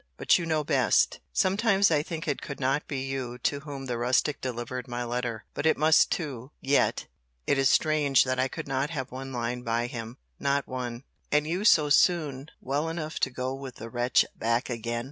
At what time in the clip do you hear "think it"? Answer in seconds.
2.01-2.41